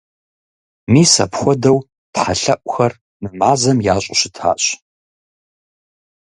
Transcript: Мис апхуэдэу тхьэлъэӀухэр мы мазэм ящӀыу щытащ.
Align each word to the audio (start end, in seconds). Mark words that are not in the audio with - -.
Мис 0.91 1.13
апхуэдэу 1.23 1.77
тхьэлъэӀухэр 2.13 2.93
мы 3.21 3.29
мазэм 3.39 3.77
ящӀыу 3.93 4.17
щытащ. 4.19 4.63